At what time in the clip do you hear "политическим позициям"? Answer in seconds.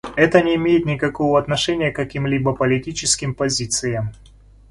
2.55-4.09